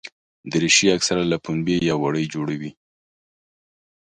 دریشي 0.51 0.87
اکثره 0.97 1.23
له 1.31 1.37
پنبې 1.45 1.75
یا 1.89 1.95
وړۍ 2.01 2.25
جوړه 2.33 2.55
وي. 2.61 2.71